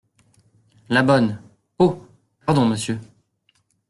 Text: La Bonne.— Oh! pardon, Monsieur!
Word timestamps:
La 0.89 1.03
Bonne.— 1.03 1.39
Oh! 1.77 2.03
pardon, 2.47 2.65
Monsieur! 2.65 2.97